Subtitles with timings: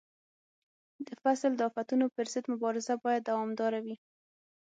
[1.07, 3.95] د فصل د آفتونو پر ضد مبارزه باید دوامداره وي.